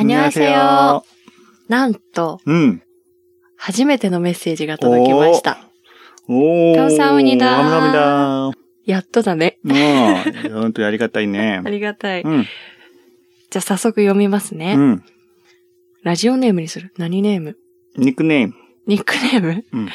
[0.00, 1.04] あにわせよ。
[1.68, 2.82] なんと、うん。
[3.56, 5.68] 初めてのメッセージが届きました。
[6.26, 6.74] おー。
[6.74, 8.50] かおさうにだ。
[8.86, 9.58] やっとだね。
[9.62, 9.74] うん。
[10.52, 11.60] 本当とありがたいね。
[11.64, 12.22] ありがたい。
[12.22, 14.74] うん、じゃあ早速読みますね。
[14.74, 15.04] うん。
[16.02, 17.58] ラジオネームにする何ネーム？
[17.96, 18.54] ニックネーム。
[18.86, 19.88] ニックネーム、うん、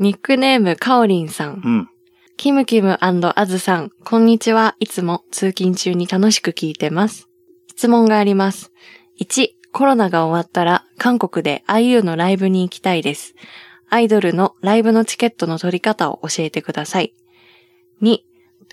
[0.00, 1.62] ニックネーム、かおりんさん。
[1.64, 1.88] うん、
[2.36, 4.74] キムキムあずさん、こんにちは。
[4.80, 7.28] いつも通勤中に楽しく聞いてます。
[7.68, 8.72] 質問があります。
[9.20, 13.34] 1、コロナが終わったら韓国で IU のライブに行きたいです。
[13.90, 17.14] アイドルのライブのチケットの取り方を教えてください。
[18.00, 18.18] 2、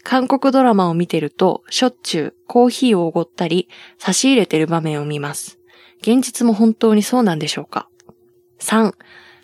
[0.03, 5.57] 韓国ドラマを見てると、しょっちゅうコーヒーをおごったり、差し入れてる場面を見ます。
[6.01, 7.89] 現実も本当にそうなんでしょうか
[8.59, 8.93] ?3、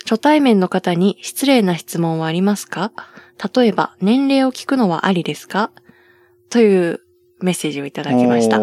[0.03, 2.91] 初対面の方に失礼な質問はありますか？
[3.55, 5.71] 例えば、年齢を聞くのはありですか？
[6.49, 7.01] という
[7.39, 8.59] メッセージをいただきました。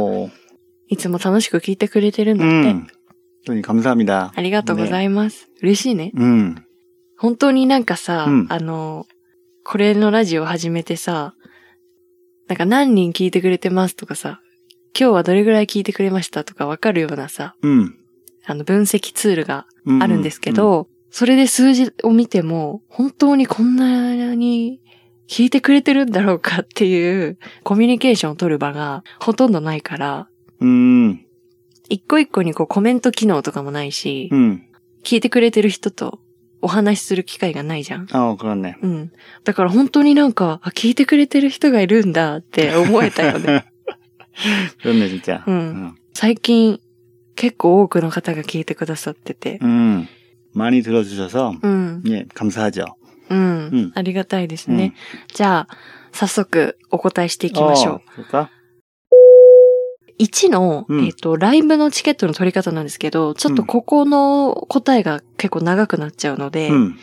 [0.89, 0.93] 오.
[0.93, 2.55] いつも楽しく聞いてくれてるんだって。
[2.71, 2.87] 음.
[3.45, 4.31] 또 감사합니다.
[4.35, 5.49] ありがとうございます。
[5.61, 6.11] 嬉しいね。
[6.15, 6.55] 음.
[7.17, 9.05] 本当になんかさ、うんあの、
[9.63, 11.35] これのラジオ始めてさ、
[12.47, 14.41] なんか何人聞いてくれてますとかさ、
[14.97, 17.93] 今日はどれぐらい聞いてくれましたとかわかるようなさ、 음.
[18.45, 20.01] あの分析ツールが 음.
[20.03, 24.81] あるんですけど、それで数字を見ても、本当にこんなに
[25.29, 30.27] 聞いてくれてるんだろうかっていうコミュニケーションを取る場がほとんどないから、
[30.61, 31.19] 음.
[31.89, 34.61] 一個一個にこうコメント機能とかもないし、 음.
[35.03, 36.19] 聞いてくれてる人と
[36.61, 38.05] お話しする機会がないじゃん。
[38.07, 38.75] 어, 그렇네.
[38.81, 39.11] うん。
[39.43, 43.65] だから本当になんか、あ聞いてくれてる人がいるんだって思えたよね。
[44.81, 45.43] 그렇네, 진짜.
[45.47, 45.93] 음.
[46.13, 46.79] 最近、
[47.35, 49.59] 結構多くの方が聞いてくださってて。
[49.61, 50.07] 음.
[50.55, 52.01] 많이 들어주셔서, うん。
[52.07, 52.85] 예, 감사하죠.
[53.29, 53.39] うん。
[53.39, 53.41] う
[53.87, 54.93] んありがたいですね。
[55.33, 55.77] じゃあ、
[56.13, 57.95] 早速お答えしていきましょう。
[57.95, 57.99] 어,
[58.29, 58.49] 그럴까?
[60.19, 66.95] 1の、うんえっ、と、ライブのチケットの取り方なんですけど、ちょっとここの答えが結構長くなっちゃうので、 음.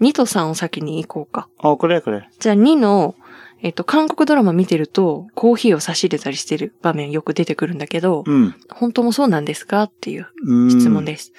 [0.00, 1.48] 2と3を先に行こうか。
[1.58, 2.28] 어, 그래, 그래.
[2.38, 3.14] じゃあ2の、
[3.62, 8.52] えっ、と、韓国ドラマ見てると、コーヒーを差し入れたりしてる場面よく出てくるんだけど、 음.
[8.68, 10.68] 本当もそうなんですかっていう 음.
[10.70, 11.32] 質問です。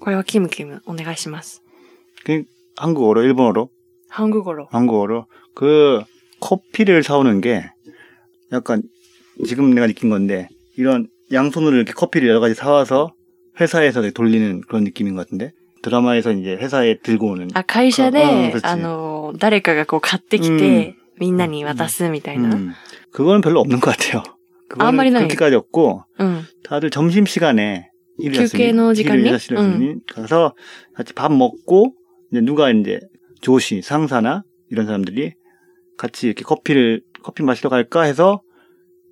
[0.00, 1.62] これはキムキムお願いします。
[2.26, 2.44] 그,
[2.76, 3.68] 한국어로, 일본어로?
[4.10, 4.66] 韓国語。
[4.70, 5.26] 한국어로.
[5.54, 6.02] 그,
[6.40, 7.70] 커피를 사오는 게,
[8.52, 8.82] 약간,
[9.46, 13.14] 지금 내가 느낀 건데, 이런 양손으로 이렇게 커피를 여러 가지 사와서
[13.60, 15.52] 회사에서 이렇게 돌리는 그런 느낌인 것 같은데?
[15.82, 17.48] 드라마에서 이제 회사에 들고 오는.
[17.54, 22.54] あ、会社うんで、別にあの、誰かがこう買ってきて、みんなに渡すみたいな。
[22.54, 22.72] 음.
[23.12, 24.22] 그거는 별로 없는 것 같아요.
[24.78, 25.28] 아, 말이 그거는 나요.
[25.28, 26.42] 그렇게까지 없고, うん。
[26.64, 29.20] 다들 점심시간에 일을 교계의 시간에?
[29.20, 30.54] 일을 하시려니 가서
[30.94, 31.94] 같이 밥 먹고
[32.30, 33.00] 이제 누가 이제
[33.40, 35.34] 조시 상사나 이런 사람들이
[35.98, 38.40] 같이 이렇게 커피를 커피 마시러 갈까 해서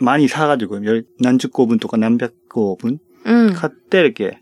[0.00, 3.54] 많이 사가지고 열, 난주꼽은 또가 남백꼽은 うん。
[3.54, 4.38] 그때 이렇게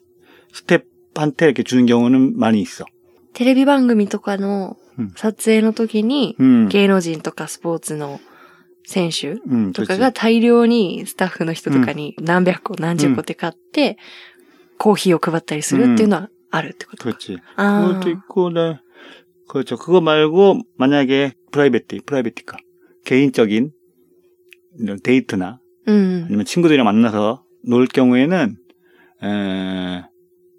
[0.53, 2.85] 스텝한테 이렇게 주는 경우는 많이 있어.
[3.33, 8.19] テレビ番組とかのうん撮影の時に、 음, 芸能人とかスポーツの
[8.85, 9.99] 選手 음, とか 그렇지.
[9.99, 13.99] が大量にスタッフの人とかに何百個、何十個って買って、
[14.79, 17.11] コーヒーを配ったりするっていうのはあるってことか。
[17.11, 17.39] 그렇지.
[17.57, 18.11] あ 그것도 あ。
[18.11, 18.79] 있고, 네.
[19.49, 19.77] 그렇죠.
[19.77, 22.57] 그거 말고 만약에 프라이베트, 프라이베티까
[23.05, 23.73] 개인적인 이런
[25.03, 26.25] 데이트나 うん。
[26.27, 28.57] 아니면 친구들이랑 만나서 놀 경우에는
[29.23, 30.05] 에,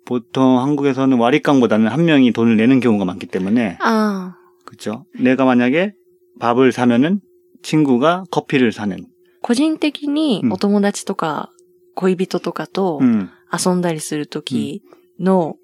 [0.05, 4.35] 보통 한국에서는 와리깡보다는 한 명이 돈을 내는 경우가 많기 때문에 ああ。
[4.65, 5.05] 그렇죠.
[5.19, 5.93] 내가 만약에
[6.39, 7.21] 밥을 사면은
[7.61, 8.97] 친구가 커피를 사는.
[9.41, 11.51] 個人的にうんお友達とか
[11.95, 14.81] 恋人とかと 음, 遊んだりする時
[15.19, 15.55] の、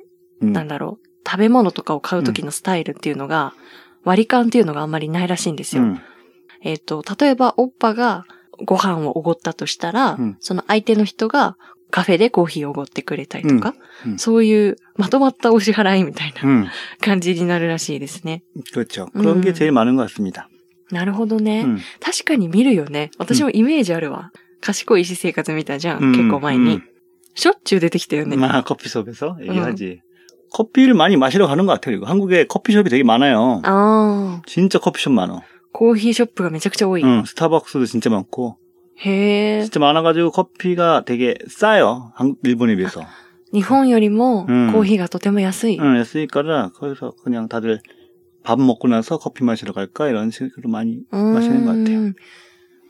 [0.42, 0.52] 음.
[0.52, 3.54] なんだろう、食べ物とかを買う時のスタイルっていうのが、
[4.04, 5.84] 割り勘っていうのがあんまりないらしいんですよ。
[5.84, 5.98] 음,
[6.62, 8.26] えっ、と、例えば、おっぱが
[8.66, 11.58] ご飯をおごったとしたら、うんその相手の人が
[11.92, 13.76] カフェでコーヒーをおごってくれたりとか、
[14.06, 16.68] うんうんそういうまとまったお支払いみたいな 음,
[17.02, 18.44] 感じになるらしいですね。
[18.74, 19.08] 그렇죠.
[19.14, 19.54] 그런 게 음.
[19.54, 20.50] 제일 많은 것 같습니다.
[20.92, 21.64] なるほどね。
[21.66, 23.10] 음, 確かに見るよね。
[23.18, 24.32] 私もイメージあるわ。
[24.62, 26.00] 賢い医師生活見たじゃん。
[26.00, 26.76] 음, 結構前に。
[26.76, 26.82] 음.
[27.36, 28.36] しょっちゅう出てきたよね。
[28.38, 30.02] 마 커피숍에서 얘기하지.
[30.52, 31.96] 커피를 많이 마시러 가는 것 같아요.
[31.96, 32.06] 이거.
[32.06, 33.62] 한국에 커피숍이 되게 많아요.
[33.64, 34.42] ああ。
[34.46, 35.42] 진짜 커피숍 많아.
[35.78, 37.04] コーヒーショップがめちゃくちゃ多い。
[37.04, 38.58] 응, 스타벅스도 진짜 많고.
[38.98, 39.62] へえ。
[39.64, 42.12] 진짜 많아가지고 커피가 되게 싸요.
[42.16, 43.02] 한국, 일본에 비해서.
[43.54, 45.80] 日本よりもコうんーヒーがとても安い。
[45.80, 47.82] 응, 했으니까 거기서 그냥 다들
[48.44, 52.14] 밥 먹고 나서 커피 마시러 갈까 이런 식으로 많이 うーん 마시는 것 같아요.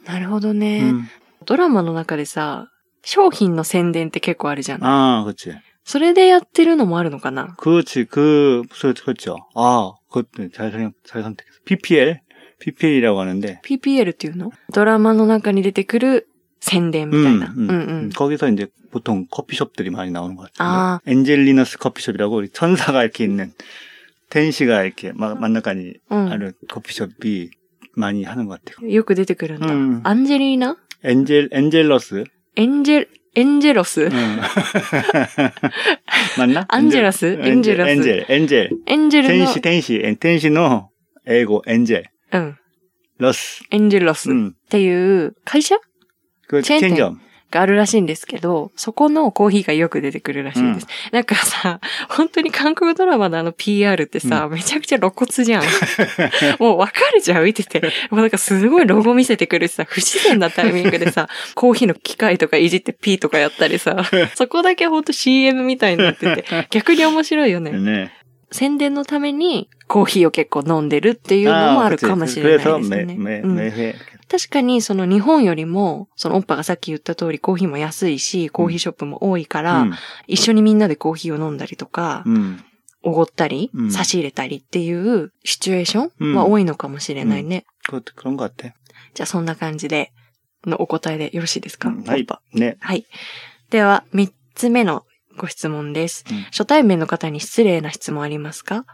[0.06, 1.04] なるほどね、 음.
[1.46, 2.68] ドラマの中でさ、
[3.04, 4.84] 商品の宣伝って結構あるじゃん。
[4.84, 5.56] 아, 그렇지.
[5.86, 8.06] それでやってるのもあるのかな 그렇지.
[8.06, 9.38] 그, 그- 그렇죠.
[9.56, 11.60] 아, 그것도 잘, 선- 잘 선택했어.
[11.66, 12.20] PPL?
[12.60, 13.60] PPL이라고 하는데.
[13.64, 16.28] ?PPL っていうのドラマの中に出てくる
[16.62, 17.48] 宣伝みたいな。
[17.48, 17.72] 음, うん 음.
[17.72, 18.10] うん。
[18.16, 20.70] 거기서 이제 보통 커피숍들이 많이 나오는 것 같아요.
[20.70, 21.00] 아.
[21.06, 23.52] 엔젤리너스 커피숍이라고 우리 천사가 이렇게 있는
[24.30, 26.30] 텐시가 이렇게 막 만나까지 うん。
[26.32, 27.50] 하는 커피숍이
[27.96, 28.88] 많이 하는 것 같아요.
[28.90, 29.68] よく出てくるんだ。
[29.68, 32.24] うんアンジェリーナ 엔젤, 엔젤러스.
[32.56, 34.40] エンジェル、エンジェロス 응.
[36.38, 36.66] 맞나?
[36.70, 37.26] 안젤러스?
[37.42, 37.90] 엔젤, 엔젤러스.
[37.92, 38.70] 엔젤, 엔젤.
[38.88, 40.90] エンジェルの 텐시, 、 텐시, 엔- 텐시노
[41.28, 42.59] 에고, 엔젤, うん。
[43.19, 43.63] ロス。
[43.71, 44.35] エンジェルロスっ
[44.69, 45.77] ていう会社、
[46.51, 47.21] うん、チェーン店
[47.51, 50.87] があるらしいんですけど、そこのコーヒーがよく出てくるらしいです。
[51.07, 51.81] うん、なんかさ、
[52.11, 55.63] 本当に韓国ドラマのあの PR ってさ、うん、めちゃくちゃ露骨じゃん。
[56.61, 57.81] もうわかるじゃん、見てて。
[58.11, 63.97] もうなんかすごいロゴ見せてくるしさ、不自然なタイミングでさ、 コーヒーの機械とかいじって P とかやったりさ、
[64.37, 67.71] そこだけほんと CM みたいになってて、逆に面白いよね。
[67.73, 68.13] ね
[68.51, 73.43] 宣伝のためにコーヒーを結構飲んでるっていうのもあるかもしれないですね。
[73.45, 73.57] うん、
[74.29, 79.87] 確かにその日本よりも、そのオッパがさっき言った通りコーヒーも安いし、コーヒーショップも多いから、
[80.27, 82.25] 一緒にみんなでコーヒーを飲んだりとか、
[83.03, 87.65] お、ご、ったり、差し入れたりっていうシチュエーションは多いのかもしれないね。
[89.15, 90.13] じゃあそんな感じで
[90.67, 91.91] のお答えでよろしいですか？
[91.91, 92.27] はい。
[92.53, 92.77] ね。
[92.81, 93.07] はい。
[93.71, 95.05] では、三つ目の
[95.38, 96.26] ご質問です。
[96.30, 98.86] うん初対面の方に失礼な質問ありますか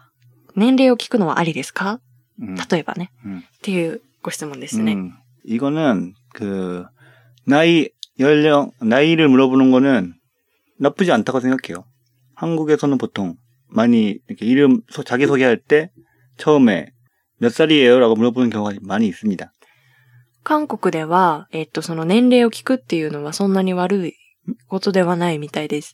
[0.56, 2.00] 年齢を聞くのはありですか
[2.42, 3.12] 음, 例えばね。
[3.26, 3.40] 음.
[3.40, 4.94] っていうご質問ですね。
[4.94, 5.12] 음,
[5.46, 6.86] 이거는 그
[7.46, 7.90] 나이
[8.20, 10.14] 연령 나이를 물어보는 거는
[10.80, 11.86] 나쁘지 않다고 생각해요.
[12.36, 13.36] 한국에서는 보통
[13.68, 15.92] 많이 이렇게 이름 소- 자기 소개할 때
[16.38, 16.92] 처음에
[17.38, 19.52] 몇 살이에요라고 물어보는 경우가 많이 있습니다.
[20.44, 24.14] 韓国では、えっと、その年齢を聞くっていうのはそんなに悪い
[24.68, 25.94] ことではないみたいです。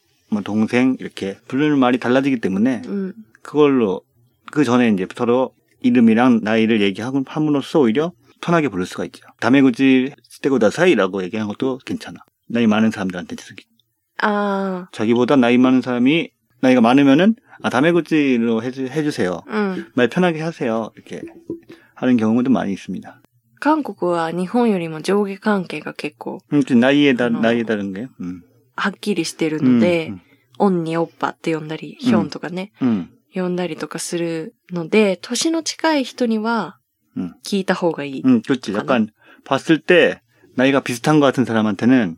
[0.30, 3.12] 뭐 동생 이렇게 부르는 말이 달라지기 때문에 うん。
[3.42, 4.02] 그걸로
[4.50, 5.52] 그 전에 이제 서로
[5.82, 9.24] 이름이랑 나이를 얘기하고 함으로써 오히려 편하게 부를 수가 있죠.
[9.40, 12.18] 다메구지 스테고다 사이라고 얘기하는 것도 괜찮아.
[12.48, 13.64] 나이 많은 사람들한테 쓰기.
[14.22, 16.30] あ 자기보다 나이 많은 사람이
[16.60, 19.42] 나이가 많으면은 아 다메구지로 해주, 해주세요.
[19.46, 19.86] あ、うん。
[19.94, 20.90] 말 편하게 하세요.
[20.96, 21.22] 이렇게
[21.94, 23.20] 하는 경우도 많이 있습니다.
[23.60, 27.30] 韓国は日本よりも上下関係が結構 음, 좀 나이에 다, 어.
[27.30, 28.06] 나이에 다른 게.
[28.20, 28.42] 음.
[28.80, 30.20] はっきりしてるので、 음,
[30.58, 36.78] オンにオッパって呼んだり、ヒョンとかね、 음, 呼んだりとかするので、年の近い人には
[37.16, 38.22] うん聞いた方がいい。
[38.22, 38.72] 음, 그렇지.
[38.72, 38.78] 가능?
[38.78, 39.08] 약간
[39.44, 40.20] 봤을 때
[40.56, 42.16] 나이가 비슷한 것 같은 사람한테는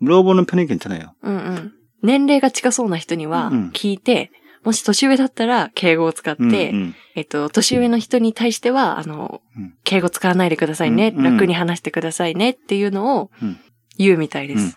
[0.00, 1.12] 물어보는 편이 괜찮아요.
[1.22, 1.72] うんうん。
[2.02, 4.30] 年齢が近そうな人にはうん聞いて、
[4.64, 13.58] もし年上だったら敬語を使って、 음, 음, えっと、年上の人に対しては、あの、うん敬語使わないでくださいね、うん楽に話してくださいねっていうのをうん
[13.96, 14.76] 言うみたいです。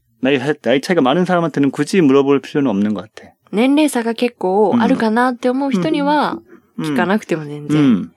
[0.20, 3.32] 나이, 사- 나이 차이가 많은 사람한테는 굳이 물어볼 필요는 없는 것 같아.
[3.52, 6.40] 年齢差が結構あるかなって思う人には
[6.78, 8.12] 聞かなくても全然 음.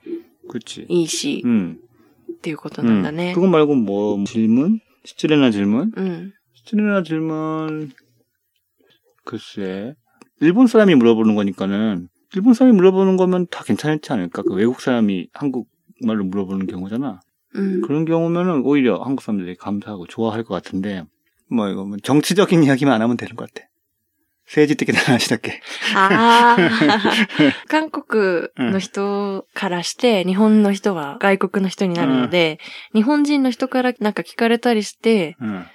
[0.48, 0.86] 그치.
[0.88, 1.78] いいし、 음.
[2.32, 3.16] っていうことなんだ 음.
[3.16, 3.32] ね。
[3.34, 4.80] 그거 말고 뭐, 질문?
[5.04, 5.92] 시츠레나 질문?
[5.96, 6.32] うん。
[6.54, 7.92] 시츠레나 질문,
[9.24, 9.94] 글쎄.
[10.40, 14.42] 일본 사람이 물어보는 거니까는, 일본 사람이 물어보는 거면 다 괜찮지 않을까?
[14.42, 17.20] 그 외국 사람이 한국말로 물어보는 경우잖아.
[17.54, 17.80] うん。
[17.82, 21.04] 그런 경우면은 오히려 한국 사람들이 감사하고 좋아할 것 같은데,
[21.54, 23.66] 뭐 이거 뭐 정치적인 이야기만 안 하면 되는 것 같아.
[24.46, 25.60] 세지 뜯게 나시다 게.
[25.94, 26.58] ああ。
[27.68, 32.58] 韓国 の人からして、日本の人は外国の人になるので、
[32.92, 35.66] 日本人の人からなんか聞かれたりして、 응.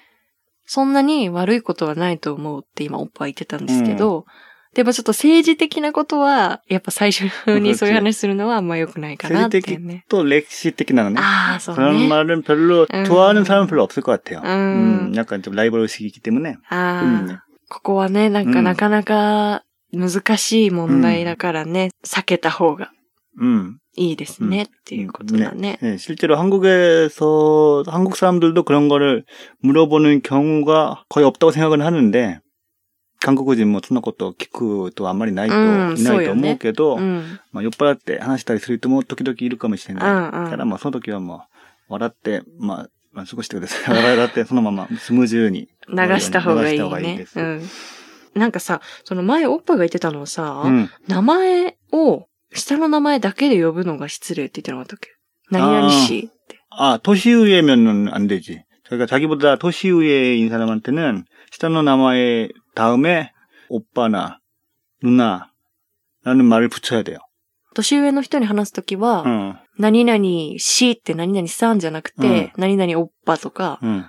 [0.66, 4.26] そんなに悪いことはないと思うって今おっぱい言ってたんですけど、
[4.74, 7.24] でもちょっと政治的なことは、やっぱ最初
[7.60, 10.04] にそういう話するのはあんま良くないかなっていうね。
[10.10, 12.08] 또 렉시특히나는 ああ、そう 그런 ね。
[12.10, 13.06] 말은 별로 음.
[13.06, 14.42] 좋아하는 사람은 별로 없을 것 같아요.
[14.44, 15.12] 음.
[15.12, 16.58] 음, 약간 좀 라이벌 의식이 있기 때문에.
[16.70, 22.92] ああ、うんここはね、なんかうんなかなか難しい問題だからね、避けた方が
[23.42, 23.78] 음.
[23.98, 25.80] いいですね、っていうことだね。
[25.82, 29.24] 네, 실제로 한국에서 한국 사람들도 그런 거를
[29.62, 32.40] 물어보는 경우가 거의 없다고 생각은 하는데
[33.26, 34.50] 한국은 뭐そんなこと聞
[34.88, 37.40] くとあんまりないと、うんいないと思うけど、うん。
[37.52, 40.40] まあ、酔っ払って話したりする人も時々いるかもしれうない。
[40.40, 40.50] んうん。
[40.52, 41.38] から、まあ、その時はも
[41.90, 43.98] う、笑って、まあ、まあ、過ごしてください。
[43.98, 45.70] 笑って、そのままスムーズに。
[45.90, 47.26] 流した方がいい流した方がいいねで。
[47.26, 47.62] すうん。
[48.36, 50.90] なんかさ、その前おっぱが言ってたのはさ、うん。
[51.08, 55.10] 名前を下の名前だけで呼ぶのが失礼って言ってなかったっけ
[55.50, 56.60] 何々氏って。
[56.78, 58.64] 아, 도시우에면은 안 되지.
[58.86, 63.32] 그러니까 자기보다 도시우에인 사람한테는 시단노 나마의 다음에
[63.70, 64.40] 오빠나
[65.04, 67.20] 누나라는 말을 붙여야 돼요.
[67.74, 70.24] 年上の人に話すときは、 응, 何々
[70.60, 74.06] 氏って何々さんじゃなくて、何々おっぱとか、 응,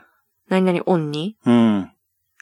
[0.49, 1.83] 何々おんに 응.
[1.83, 1.89] っ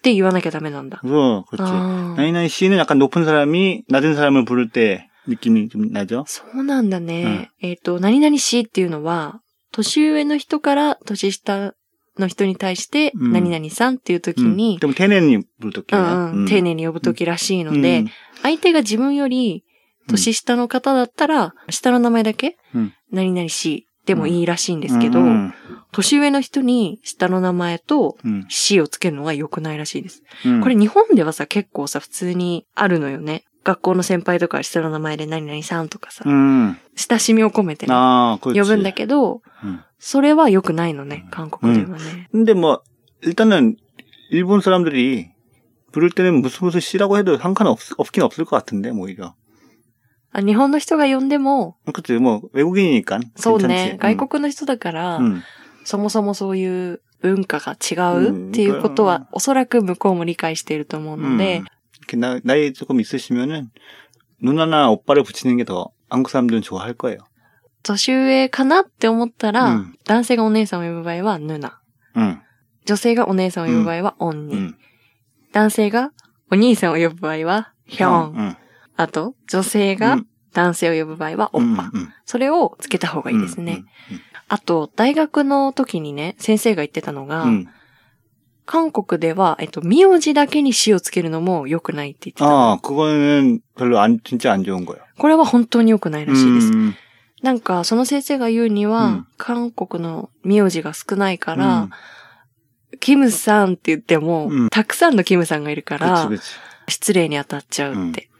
[0.02, 1.00] て言わなきゃダメなんだ。
[1.02, 1.62] 그래서 그렇지.
[1.62, 6.24] あー 나이나이 씨는 약간 높은 사람이 낮은 사람을 부를 때 느낌이 좀 나죠.
[6.28, 7.48] そうなんだね。
[7.62, 9.40] えっ、と、何々氏っていうのは、
[9.72, 11.72] 年上の人から年下
[12.19, 14.73] の人に対して、何々さんっていう時に、うん。
[14.73, 18.05] うん、でも丁寧に呼ぶ時は、うん、丁寧に呼ぶ時らしいので、
[18.43, 19.63] 相手が自分より
[20.07, 22.57] 年下の方だったら、下の名前だけ、
[23.11, 25.19] 何々しでもいいらしいんですけど、
[25.91, 30.23] 年上の人に下の名前と C をつけるのは良くないらしいです。
[30.61, 33.43] これ日本ではさ、結構さ、普通にあるのよね。
[33.64, 36.76] 学校の先輩とか下の名前で何々さんとかさ、 응.
[36.96, 38.60] 親しみを込めてね、 아, 그렇지.
[38.60, 39.80] 呼ぶんだけど、 응.
[39.98, 42.28] それは良くないのね、韓国ではね。
[42.32, 42.82] 근데 뭐
[43.22, 43.76] 일단은
[44.30, 45.30] 일본 사람들이
[45.92, 49.34] 부를 때는 무슨 무슨 씨라고 해도 상관없 없긴 없을 것 같은데 뭐 오히려.
[50.32, 53.20] あ日本の人が呼んでも、 그치 뭐 외국인이니까.
[53.36, 54.16] そうね、 괜찮지.
[54.16, 55.40] 外国の人だから、 응.
[55.84, 61.64] そもそもそういう文化が違うっていうことうんは、おそらく向こうも理解していると思うので 음. 、
[62.08, 63.70] 이렇게 나, 나이 조금 있으시면은
[64.42, 67.18] 누나나 오빠를 붙이는 게 더 한국 사람들은 좋아할 거예요.
[67.82, 71.80] 年上かなって思ったら、うん男性がお姉さんを呼ぶ場合は、ヌナ。
[72.16, 72.40] 응.
[72.84, 74.54] 女性がお姉さんを呼ぶ場合は、オンニ。
[74.54, 74.74] 응.
[75.52, 76.12] 男性が
[76.50, 78.34] お兄さんを呼ぶ場合は、ヒョン。
[78.36, 78.56] 응.
[78.96, 80.26] あと、女性が 응.
[80.52, 81.90] 男性を呼ぶ場合は、オッパ。
[81.94, 82.00] 응.
[82.00, 82.08] 응.
[82.24, 83.84] それをつけた方がいいですね。
[84.48, 87.66] あと、大学の時にね、先生が言ってたのが、 응.
[88.68, 92.72] 韓国では、えっと、名字だけに死をつけるのも良くないって言ってたの。
[92.72, 95.02] 아, 그거는 별로 안 진짜 안 좋은 거예요.
[95.18, 96.72] これは本当に良くないらしいです。
[96.72, 96.94] 음.
[97.42, 101.90] なんか、その先生が言うには、うん韓国の名字が少ないから、 음.
[103.00, 106.40] キムさんって言っても、うんたくさんのキムさんがいるか 그치, ら、 그치.
[106.88, 108.30] 失礼に当たっちゃうって。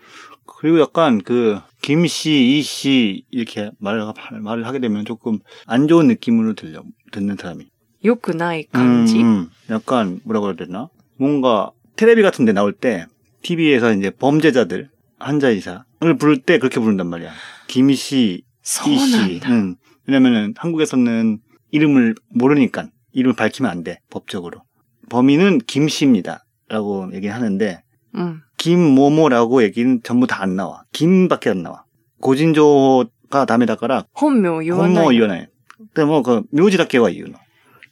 [0.47, 6.83] 그리고 약간 그 김씨, 이씨 이렇게 말을 말을 하게 되면 조금 안 좋은 느낌으로 들려
[7.13, 7.69] 듣는 사람이.
[8.03, 9.21] 良くない感じ。
[9.21, 9.51] 음, 음.
[9.71, 10.89] 약간 뭐라고 해야 되나?
[11.17, 13.07] 뭔가 텔레비 같은 데 나올 때
[13.43, 15.85] TV에서 이제 범죄자들 한자이사를
[16.19, 17.31] 부를 때 그렇게 부른단 말이야.
[17.69, 19.41] 김씨, そうなん 이씨.
[19.41, 19.51] だ。
[19.51, 19.77] 응.
[20.07, 21.39] 왜냐면은 한국에서는
[21.71, 24.01] 이름을 모르니까 이름을 밝히면 안 돼.
[24.11, 24.63] 법적으로.
[25.09, 26.45] 범인은 김씨입니다.
[26.69, 27.83] 라고 얘기하는데
[28.15, 28.43] うん。
[28.59, 30.85] 김모모라고 얘기는 전부 다 안 나와.
[30.93, 31.85] 김밖에 안 나와.
[32.21, 34.97] 고진조가 다음에다가라 本名を言わない。
[34.97, 35.47] 혼모 이어나요.
[35.95, 37.35] 근데 뭐그 묘지답게와 이유는.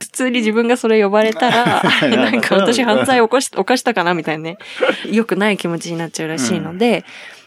[0.00, 4.58] 普通に自分がそれ呼ばれたら、あ れなんか私犯罪を起こし、犯したかなみたいなね。
[5.10, 7.04] 良くない気持ちになっちゃうらしいので、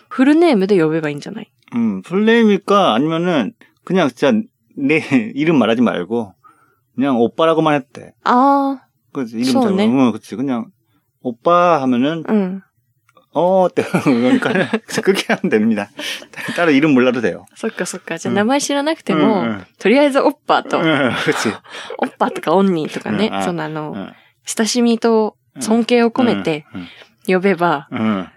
[0.09, 3.53] フルネームで呼べばいいんじゃない 음, 풀네임일까 아니면은
[3.83, 4.33] 그냥 진짜
[4.75, 4.97] 내
[5.35, 6.33] 이름 말하지 말고
[6.95, 8.13] 그냥 오빠라고만 했대.
[8.23, 8.79] あ
[9.13, 10.71] 그지 이름そうね 잘 응, 그치 그냥
[11.21, 12.63] 오빠 하면은 あ、うん。
[13.33, 14.51] 어 때 그러니까
[15.03, 15.89] 그렇게 하면 됩니다.
[16.55, 17.45] 따로 이름 몰라도 돼요.
[17.55, 18.17] そっかそっか。
[18.17, 21.53] じゃあうん名前知らなくて 응, も、 응, とりあえずオッパと、 응, 그치.
[21.99, 24.13] オッパとかオンニーとかねうん、あそのあの、 응,
[24.45, 26.65] 親しみと尊敬を込めて
[27.27, 28.27] 응, 呼べば 응,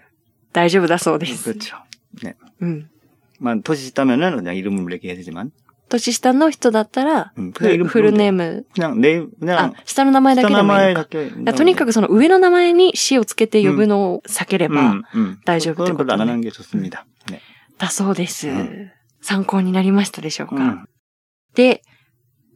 [0.51, 1.53] 大丈夫だそうです。
[1.53, 1.75] 그렇죠.
[2.61, 2.89] うん。
[3.39, 5.51] 만 토시 있다면은 그냥 이름을 얘기해야 되지만
[5.88, 8.66] 年下の人だったら、うん、フフルネーム。
[9.56, 11.52] あ、下の名前だけでもいいのか。
[11.54, 15.02] とにかくその上の名前に死をつけて呼ぶのを避ければ
[15.44, 17.38] 大丈夫ってこと、ね、うんうん、
[17.78, 18.48] だそうです、
[19.20, 20.86] 参考になりましたでしょうか、
[21.54, 21.82] で、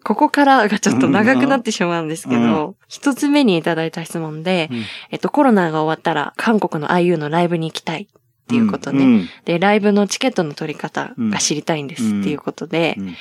[0.05, 8.09] ここからがちょっと長くなってしまうんですけど、一、うん、つ目にいただいた質問で、うん、えっと、コロナが終わったら韓国の IU のライブに行きたい。
[8.43, 9.05] っていうことね。
[9.05, 13.15] うんで、ライブのチケットの取り方が知りたいんですっていうことで、うん。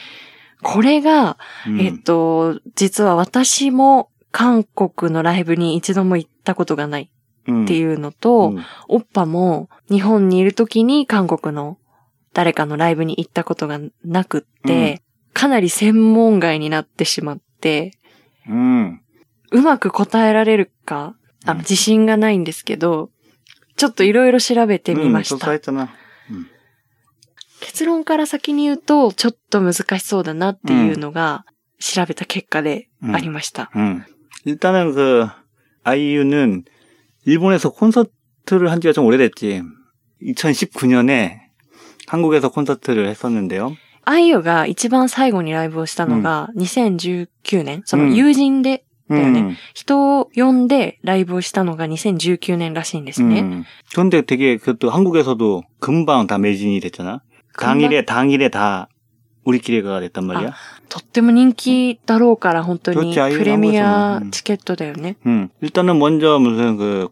[0.62, 1.38] これが、
[1.68, 1.82] うん。
[1.82, 7.12] えっと、実は私も韓国のライブに一度も行ったことがない
[7.44, 8.64] っていうのと、うん。
[8.88, 11.78] オッパも日本にいる時に韓国の
[12.34, 15.02] 誰かのライブに行ったことがなくって、
[15.34, 17.94] かなり専門外になってしまって、
[18.48, 19.02] うん。
[19.52, 23.10] うまく答えられるか、あうん自信がないんですけど、
[23.81, 25.47] ちょっといろいろ調べてみましうん、た。
[25.47, 25.95] そうされたな。
[27.61, 31.45] 結論から先に言うと、ちょっと難しそうだなっていうのが、
[31.79, 33.71] 調べた結果でありました。
[33.77, 34.03] 음.
[34.45, 35.27] 일단은 그
[35.85, 36.65] 아이유는
[37.25, 39.63] 일본에서 콘서트를 한 지가 좀 오래됐지.
[40.23, 41.39] 2019년에
[42.07, 43.77] 한국에서 콘서트를 했었는데요.
[44.05, 53.41] あいよが一番最後にライブをしたのが2019年、その友人で、 음, 人を呼んでライブをしたのが2019年らしいんですね。
[53.41, 53.65] 음.
[53.93, 57.23] 그런데 되게 그것도 한국에서도 금방 다 매진이 됐잖아.
[57.59, 58.89] 당일에 당일에 다
[59.45, 60.53] 우리끼리가 됐단 말이야.
[60.89, 65.17] とっても人気だろうから本当にどっちああいうプレミアうんチケットだよね。
[65.25, 65.51] 음.
[65.63, 67.09] 일단은 먼저 무슨 그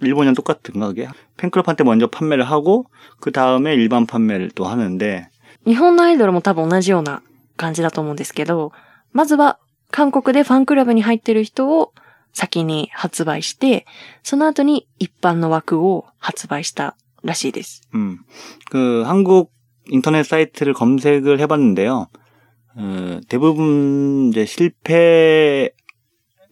[0.00, 2.86] 일본이랑 똑같은가 그게 팬클럽한테 먼저 판매를 하고
[3.20, 5.28] 그 다음에 일반 판매를 또 하는데
[5.66, 7.22] 日本のアイドルも多分同じような
[7.56, 8.72] 感じだと思うんですけど、
[9.12, 9.58] まずは
[9.96, 11.92] 韓国でファンクラブに入ってる人を
[12.32, 13.84] 先に発売して、
[14.22, 17.82] その後に一般の枠を発売したらしいです。
[17.94, 18.18] 음,
[18.70, 19.52] 그 한국
[19.90, 22.08] 인터넷 사이트를 검색을 해봤는데요.
[22.74, 25.72] 어, 대부분 이제 실패를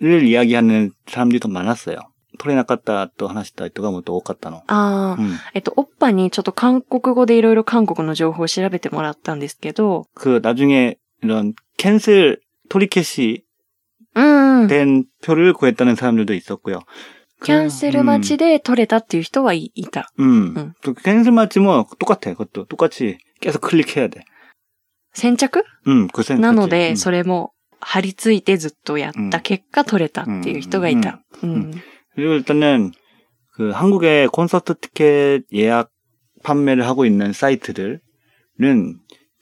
[0.03, 1.97] 이야기하는 사람들이 더 많았어요.
[2.39, 4.63] 토레 나갔다 또 하나씩 다 또가 뭐또 갔다 너.
[4.67, 5.37] ああ、 음.
[5.55, 13.43] えっと、おっぱにちょっと韓国語でいろいろ韓国の情報を調べてもらったんですけど、 그 나중에 이런 캔슬 토리켓이
[14.15, 14.69] うんうん。
[14.69, 16.81] 된 표를 구했다는 사람들도 있었고요.
[17.43, 20.09] キャンセル待ちで取れたっていう人はいいた。
[20.19, 20.55] 음.
[20.57, 20.73] 음.
[20.83, 22.33] 또 캔슬 맞지 뭐 똑같아.
[22.33, 24.25] 그것도 똑같이 계속 클릭해야 돼.
[25.15, 26.41] 先着 음, 그 센스.
[26.41, 26.97] なので、 음.
[26.97, 31.23] それも張り付いてずっとやった結果取れたっていう人がいた。
[31.43, 31.73] うん。
[32.15, 32.93] 그리고 일단은
[33.55, 35.91] 그 한국의 콘서트 티켓 예약
[36.43, 38.01] 판매를 하고 있는 사이트들은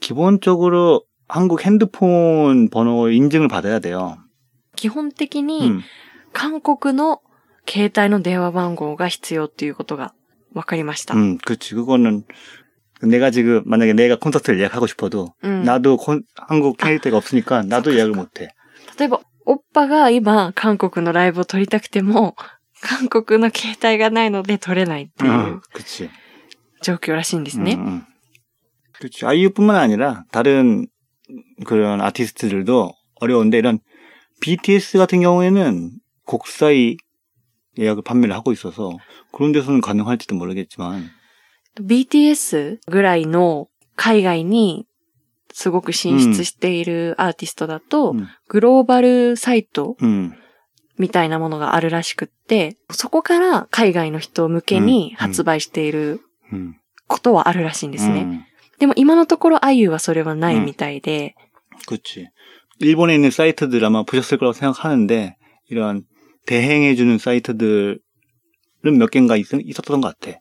[0.01, 4.17] 기본적으로 한국 핸드폰 번호 인증을 받아야 돼요.
[4.77, 5.83] 基本的に 음.
[6.33, 7.21] 韓国の
[7.69, 10.14] 携帯の電話番号が必要っていうことが
[10.55, 11.14] 分かりました。
[11.14, 11.75] 음, 그렇지.
[11.75, 12.25] 그거는
[13.03, 18.12] 내가 지금 만약에 내가 콘서트를 예약하고 싶어도 うん、 나도 콘- 한국 캐릭터가 없으니까 나도 예약을
[18.12, 18.49] 못 해.
[18.99, 22.37] 例えば、おっぱが今韓国のライブを撮りたくても、
[22.81, 26.11] 韓国の携帯がないので撮れないっていう 음, 그렇지.
[26.83, 27.75] 状況らしいんですね。
[27.75, 28.03] 음, 음.
[28.99, 29.27] 그렇지.
[29.27, 30.87] 아이유뿐만 아니라 다른
[31.64, 33.81] 그런 아티스트들도 어려운데 이런
[34.41, 35.91] BTS 같은 경우에는
[36.25, 36.97] 국사이
[37.79, 38.97] 예약을 판매를 하고 있어서
[39.33, 41.11] 그런 데서는 가능할지도 모르겠지만
[41.87, 44.87] BTS ぐらいの海外に
[45.53, 50.33] すごく進出しているアーティストだと、 음, グローバルサイト 음,
[50.99, 56.21] みたいなものがあるらしくって、そこから海外の人向けに発売している
[56.53, 56.75] 음,
[57.07, 58.47] ことはあるらしいんですね。
[58.77, 61.35] 음, でも今のところ IU はそれはないみたいで、
[61.88, 62.29] 그렇지.
[62.81, 65.37] 일본에 있는 사이트들 아마 보셨을 거라고 생각하는데
[65.69, 66.05] 이런
[66.47, 67.99] 대행해주는 사이트들은
[68.85, 70.38] 몇 개인가 있, 있었던 것 같아.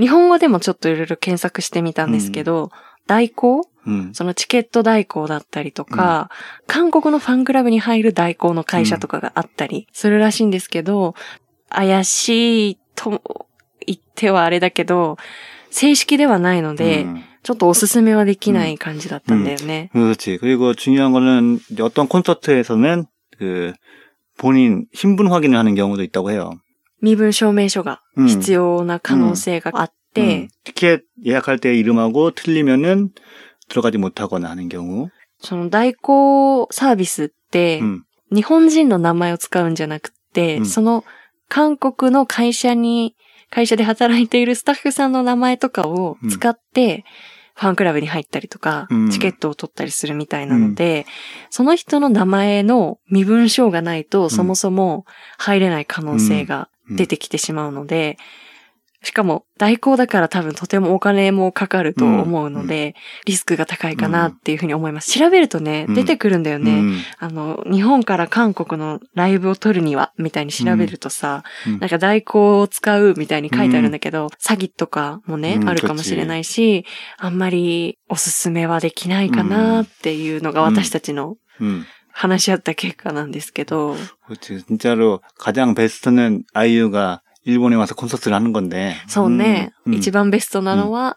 [0.00, 2.70] 日本語でもちょっといろいろ検索してみたんですけど、
[3.06, 6.30] 代行 음, そのチケット代行だったりとか、
[6.66, 11.14] 韓国のファンクラブに入る代行の会社とかがあったりするらしいんですけど、
[11.70, 13.22] 怪しいと
[13.86, 15.16] 言ってはあれだけど、
[15.70, 17.22] 正式ではないので、 음.
[17.42, 19.90] ちょっとおすすめはできない感じだったんだよね。
[19.94, 20.38] 그렇지.
[20.38, 23.06] 그리고 중요한 거는 이제 어떤 콘서트에서는
[23.38, 23.72] 그
[24.36, 26.52] 본인 신분 확인을 하는 경우도 있다고 해요.
[27.02, 28.26] 身分証明書が 음.
[28.26, 30.48] 必要な可能性があって、 음.
[30.64, 33.10] 티켓 예약할 때 이름하고 틀리면은
[33.68, 35.08] 들어가지 못하거나 하는 경우.
[35.40, 38.02] その代行サービスって、 음.
[38.32, 41.04] 日本人の名前を使うんじゃなくて、うんその
[41.48, 43.14] 韓国の会社に、
[43.50, 47.04] 会社で働いているスタッフさんの名前とかを使って、
[47.55, 49.09] ファンクラブに入ったりとか、うん。
[49.11, 51.05] チケットを取ったりするみたいなので、
[51.49, 55.05] その人の名前の身分証がないと、そもそも
[55.37, 58.17] 入れない可能性が出てきてしまうので、
[59.02, 65.12] しかも代行だから多分とてもお金もかかると思うので、リスクが高いかなっていうふうに思います。
[65.16, 66.72] 調べるとね、うん出てくるんだよね。
[66.72, 76.84] うんあの、日本から韓国のライブを撮るには、みたいに調べるとさ、うんなんか代行を使うみたいに書いてあるんだけど、詐欺とかもね、うんあるかもしれないし、
[77.18, 81.84] あんまりおすすめはできないかなっていうのが私たちの 음.
[82.10, 83.94] 話し合った結果なんですけど、
[84.28, 84.64] 그렇지.
[84.66, 88.94] 진짜로 가장 베스트는 아이유가 일본에 와서 콘서트를 하는 건데.
[89.06, 89.96] そうね、 음, 음.
[89.96, 91.16] 一番ベストなのは、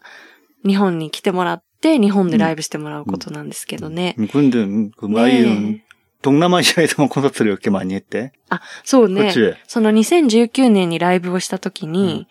[0.66, 4.16] 日本に来てもらって、日本でライブしてもらうことなんですけどね。
[4.20, 5.82] 음, 그런데 음, 그 ね 아이유는
[6.22, 8.32] 동남아시아에서만 콘서트를 이렇게 많이 했대.
[8.50, 9.32] あ、そうね。
[9.34, 9.56] 그렇지.
[9.68, 12.28] その2019年にライブをした時に、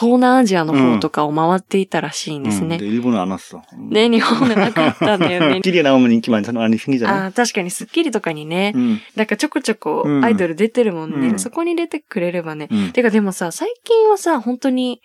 [0.00, 2.78] 東南アジアの方とかを回っていたらしいんですね。
[2.80, 3.76] う、うん、で、日本はなかった。
[3.76, 5.60] ね、日本がなかったんだよね。
[5.62, 7.26] 綺麗なものに決まりのあれじゃない？
[7.26, 11.28] あ確かにスッキリとかにね、うん、なんかちょこちょこアイドル出てるもんね。
[11.28, 12.70] うん、そこに出てくれればね。
[12.94, 15.02] てかでもさ、最近はさ、本当に、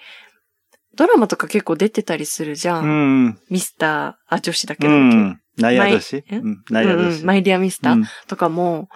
[0.95, 2.84] ドラマとか結構出てたりするじゃん。
[2.86, 2.88] う
[3.27, 4.93] ん、ミスター、あ、女子だけど。
[4.93, 6.23] うん、ナイア女子？
[6.69, 7.25] ナイア女子。
[7.25, 8.88] マイディアミスター、とかも、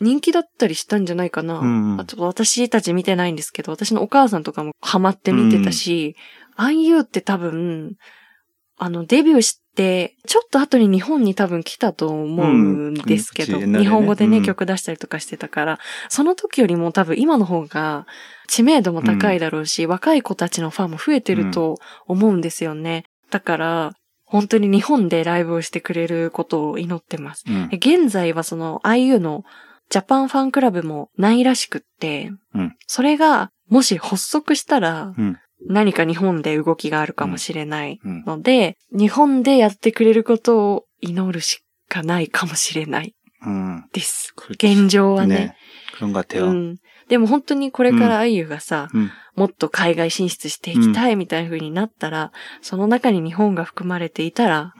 [0.00, 1.58] 人気だったりしたんじゃないかな。
[1.60, 6.16] うんあと私たち見てないんですけど、私のお母さんとかもハマって見てたし、
[6.56, 7.96] IU って多分、
[8.76, 15.78] あの、デビューして、ちょっと後に日本に多分来たと思うんですけど、うんうん日本語でね、うん曲出したりとかしてたから、
[16.08, 18.06] その時よりも多分今の方が
[18.48, 21.76] 知名度も高いだろうし、若い子たちのファンも増えてると
[22.06, 23.04] 思うんですよね。
[23.30, 23.92] だから、
[24.24, 27.44] 本当に日本でライブをしてくれることを祈ってます。
[27.46, 29.44] 음, 現在はその IU の
[29.94, 35.14] ジャパンファンクラブもないらしくって、うん、それがもし発足したら、
[35.68, 38.98] 何か日本で動きがあるかもしれないので、うん。
[38.98, 43.14] うん、日本でやってくれることを祈るしかないかもしれない
[43.92, 44.34] です。
[44.36, 45.36] うん、現状はね。
[45.36, 45.56] ね。
[46.40, 46.76] うん、
[47.08, 48.88] でも本当にこれからあゆがさ、
[49.36, 54.74] もっと海外進出していきたいみたいな風になったら、その中に日本が含まれていたら、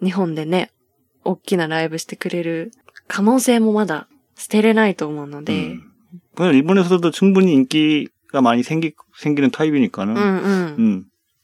[0.00, 0.70] 日本でね、
[1.24, 2.70] 大きなライブしてくれる
[3.07, 5.81] 可能性もまだ捨てれないと思うので、 음.
[6.35, 10.75] 그냥 일본에서도 충분히 인기가 많이 생기, 생기는 타입이니까는, うんうん。
[10.79, 11.03] 음,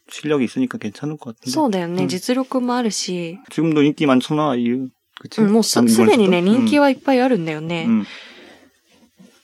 [0.10, 1.52] 실력이 있으니까 괜찮을 것 같은데.
[1.52, 4.90] そうだよね、うん実力もあるし、 지금도 인기 많잖아, 아이유.
[5.22, 5.42] 그치?
[5.42, 7.86] うんもうすすでにね、人気はいっぱいあるんだよね。
[7.88, 8.06] 음,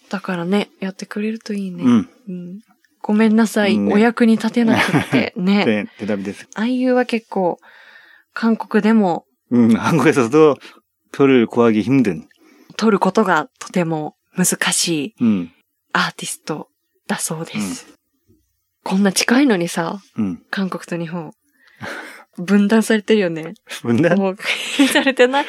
[0.10, 1.84] だからね、やってくれるといいね。
[1.84, 2.60] 음, うん
[3.04, 5.34] ごめんなさい、うんねお役に立てなくって。
[5.36, 5.66] ね。
[5.66, 6.46] 네, 대답이 됐어요.
[6.56, 7.58] IU は結構、
[8.34, 10.56] 韓国でも 음, 한국에서도
[11.12, 12.28] 표를 구하기 힘든,
[12.78, 15.52] 撮ることがとても難しい 음,
[15.94, 16.70] アーティスト
[17.08, 17.94] だそうです。
[18.84, 20.40] こんな近いのにさ、 음.
[20.50, 21.32] 韓国と日本。
[22.38, 23.54] 分断されてるよね。
[23.84, 24.16] 뭔데?
[24.16, 24.38] もう、
[24.88, 25.46] されてない。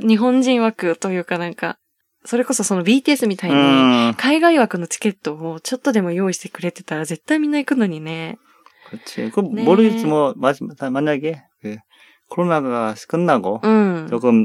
[0.00, 1.78] 日本人枠というかなんか、
[2.26, 8.36] それこそその BTS みたいに、 음, 海外枠のチケットをちょっとでも用意してくれてたら絶対みんな行くのにね。
[8.90, 9.30] 그렇지.
[9.32, 9.64] 그 네.
[9.64, 10.52] 모르겠지 뭐 마-
[10.90, 11.76] 만약에 그
[12.28, 14.06] 코로나가 끝나고 うん。
[14.10, 14.44] 조금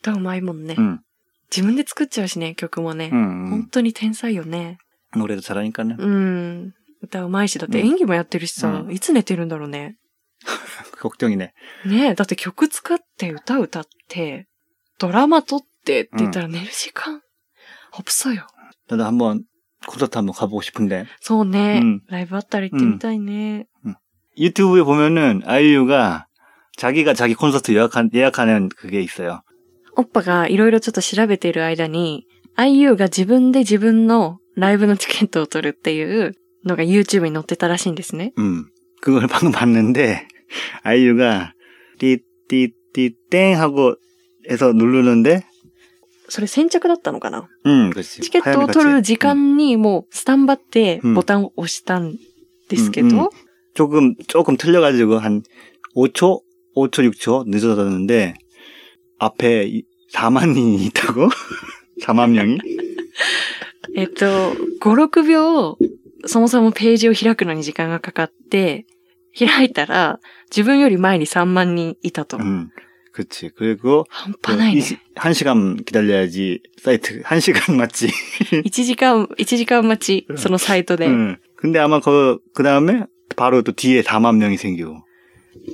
[0.00, 0.74] 歌うまいもんね。
[0.78, 1.00] 응,
[1.50, 3.10] 自分で作っちゃうしね、曲もね。
[3.12, 3.68] 응, 本 응.
[3.70, 4.78] 当に天才よね。
[5.16, 6.74] 노래도 잘하니까는 うん。
[7.02, 9.96] 歌うまいし、だってうん演技もやってるしさ、うんいつ寝てるんだろうね。
[11.00, 11.52] 걱정이네.
[11.86, 14.46] ねえ、だって曲作って歌歌って、
[14.98, 17.20] ドラマ撮ってって言ったら寝る時間、
[17.92, 18.46] 없어요。
[18.88, 19.44] 나도 한번
[19.86, 23.66] 콘서트 한번 가보고 싶은데 そうね、うんライブあったら行ってみたいね。
[24.38, 26.26] 유튜브에 보면은 아이유가
[26.76, 29.42] 자기가 자기 콘서트 예약한, 예약하는 그게 있어요.
[29.96, 32.26] おっぱがいろいろちょっと調べてる間に、
[32.56, 38.32] IU が自分で自分のライブのチケットを取るっていうのが YouTube に載ってたらしいんですね。
[38.38, 38.66] 음,
[39.00, 40.26] 그걸 방금 봤는데
[40.82, 41.52] 아이유가
[41.98, 43.96] 띠띠띠 땡 하고
[44.50, 45.42] 해서 누르는데
[46.28, 48.22] それ先着だったのかな 음, 그렇지.
[48.22, 49.34] チケットを取る時 하얀 같이.
[49.34, 49.56] 음.
[49.56, 52.14] 間にもうスタンバってうんボタンを押したん
[52.68, 53.30] ですけうんうんど、
[53.74, 55.42] 조금 조금 틀려가지고 한
[55.96, 56.40] 5초,
[56.76, 58.34] 5초, 6초 늦어졌는데
[59.18, 61.28] 앞에 이- 4만이 있다고?
[62.02, 62.58] 4만 명이?
[63.96, 65.76] えっと、5、6秒、
[66.26, 68.86] そもそもページを開くのに時間がかかって、
[69.38, 70.18] 開いたら、
[70.50, 72.38] 自分より前に3万人いたと。
[72.38, 72.70] 음,
[73.12, 73.50] 그렇지.
[73.56, 74.80] 그리고 半 그端ないね。
[74.80, 78.08] 이시- 한 시간 기다려야지 사이트 한 시간 맞지.
[78.64, 81.06] 1時間、1時間待ち、そのサイトで。
[81.06, 83.04] 음, 근데 아마 그, 그 다음에
[83.36, 85.02] 바로 또 뒤에 4만 명이 생기고.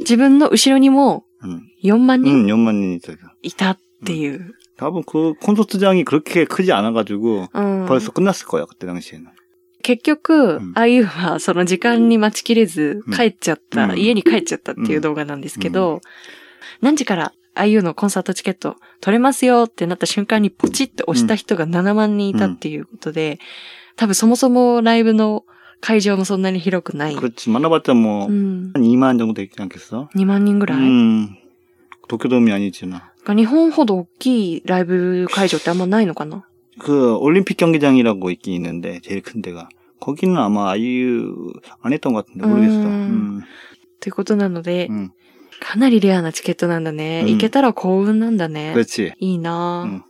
[0.00, 1.23] 自分の後ろにも 음.
[1.85, 3.16] 4万人 음, 4만人있어요.
[3.42, 4.52] いたっていう。
[4.76, 9.26] 다분 그 콘서트장이 그렇게 크지 않아가지고 うん、 벌써 끝났을 거야, 그때 당시에는.
[9.83, 16.00] 結局、うんあゆはその時間に待ちきれずうん帰っちゃった、うん家に帰っちゃったっていう動画なんですけど、
[16.83, 23.38] 何時からあゆのコンサートチケット取れますよってなった瞬間にポチッと押した人が7万人いたっていうことで、
[23.96, 25.44] 多分そもそもライブの
[25.80, 27.16] 会場もそんなに広くない。
[27.16, 27.48] 그렇지.
[27.50, 30.11] 만나봤자 뭐, うん、 한 2만 정도 되지 않겠어?
[30.14, 30.78] 2万人ぐらい、
[32.04, 32.09] 음.
[32.09, 33.11] 도쿄돔이 아니잖아.
[33.37, 36.46] 日本ほど大きいライブ会場ってあんまないのかな
[36.78, 39.68] 그 올림픽 경기장이라고 있긴 있는데 제일 큰 데가
[40.00, 41.52] 거기는 아마 아이유
[41.83, 42.74] 안 했던 것 같은데 모르겠어.
[42.74, 42.80] 음.
[42.87, 43.40] 음.
[44.00, 45.11] ということなので、 음.
[45.61, 47.22] かなりレアなチケットなんだね。
[47.24, 48.72] うん行けたら幸運なんだね。
[48.74, 49.12] 그렇지.
[49.18, 50.04] いいなぁ、うん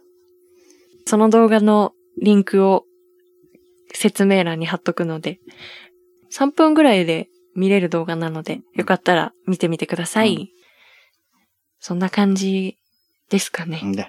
[1.06, 1.92] その動画の
[2.22, 2.84] リンクを
[3.92, 5.40] 説明欄に貼っとくので、
[6.32, 10.52] 3分ぐらいで見れる動画なので、よかったら見てみてください。
[11.84, 12.76] うんそんな感じ
[13.30, 13.80] ですかね。
[13.82, 14.08] 네.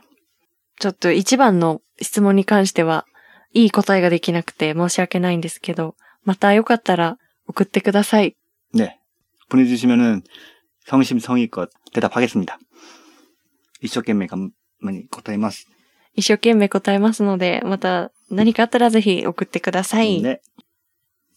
[0.80, 3.06] ちょっと一番の質問に関しては、
[3.54, 8.36] いい答えができなくて申し訳ないんですけど、またよかったら送ってください。
[8.76, 8.98] 네.
[9.50, 10.24] 보내주시면은
[10.86, 12.60] 성심성의껏 대답하겠습니다.
[13.82, 15.66] 이쇼게임에 가만히 고타이마스.
[16.14, 20.22] 一生懸命答えますので、また何かあったらぜひ送ってください。
[20.22, 20.40] 네.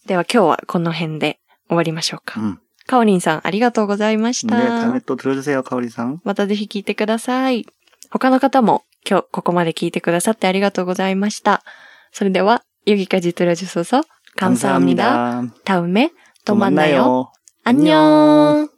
[0.05, 2.41] では今日はこの辺で終わりましょうか。
[2.41, 2.57] 음.
[2.89, 4.57] かおりんさんありがとうございまし 네, た。
[4.81, 6.21] 다음에 또 들어주세요, 카오리さん.
[6.23, 7.65] またぜひ聞いてください。
[8.11, 11.63] 他の方も今日ここまで聞いてくださってありがとうございました。
[12.11, 14.03] それでは、여기까지들어주셔서
[14.37, 15.03] 감사합니다.
[15.03, 15.53] 감사합니다.
[15.63, 16.09] 다음에
[16.45, 17.03] 또 또 만나요.
[17.03, 17.31] 만나요.
[17.63, 18.68] 안녕.